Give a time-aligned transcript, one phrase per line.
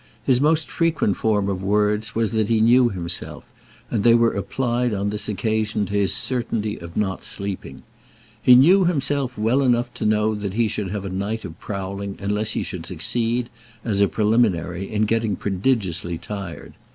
[0.25, 3.45] His most frequent form of words was that he knew himself,
[3.91, 7.83] and they were applied on this occasion to his certainty of not sleeping.
[8.41, 12.17] He knew himself well enough to know that he should have a night of prowling
[12.19, 13.51] unless he should succeed,
[13.85, 16.73] as a preliminary, in getting prodigiously tired.